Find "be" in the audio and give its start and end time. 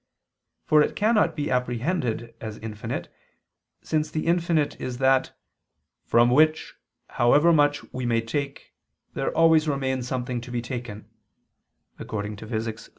1.35-1.51, 10.49-10.59